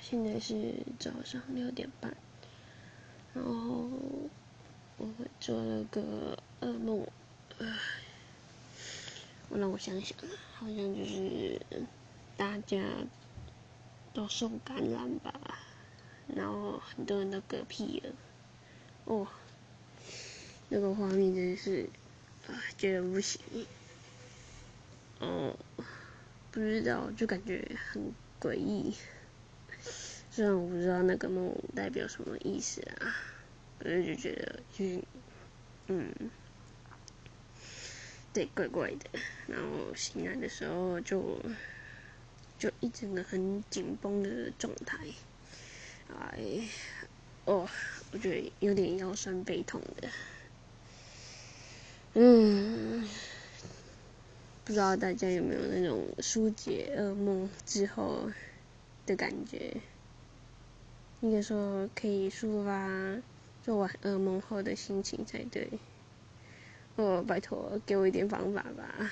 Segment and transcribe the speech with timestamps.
[0.00, 2.14] 现在是早上六点半，
[3.32, 3.88] 然后
[4.96, 5.08] 我
[5.40, 7.06] 做了个噩梦，
[7.58, 7.66] 唉，
[9.48, 10.16] 我让我想想，
[10.54, 11.60] 好像就是
[12.36, 12.78] 大家
[14.12, 15.58] 都受感染吧，
[16.28, 18.12] 然后很多人都嗝屁了，
[19.06, 19.26] 哦，
[20.68, 21.88] 那个画面真是
[22.46, 23.40] 啊，觉得不行，
[25.18, 25.56] 哦，
[26.50, 28.94] 不知道，就感觉很诡异。
[30.34, 33.14] 虽然我不知道那个梦代表什么意思啊，
[33.78, 35.00] 可是就觉得就是，
[35.86, 36.12] 嗯，
[38.32, 39.20] 对，怪怪的。
[39.46, 41.38] 然后醒来的时候就
[42.58, 44.98] 就一整个很紧绷的状态，
[46.08, 46.68] 哎，
[47.44, 47.68] 哦，
[48.10, 50.08] 我觉得有点腰酸背痛的。
[52.14, 53.08] 嗯，
[54.64, 58.32] 不知道大家有没有那种疏解噩梦之后
[59.06, 59.76] 的感觉？
[61.24, 62.86] 应该说可以抒发
[63.62, 65.66] 做完噩梦后的心情才对。
[66.96, 69.10] 哦，拜托，给我一点方法吧。